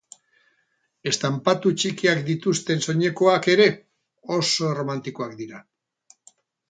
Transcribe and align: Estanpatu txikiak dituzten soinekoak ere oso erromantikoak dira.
Estanpatu 1.09 1.73
txikiak 1.83 2.23
dituzten 2.29 2.81
soinekoak 2.85 3.51
ere 3.57 3.67
oso 4.41 4.71
erromantikoak 4.71 5.37
dira. 5.43 5.61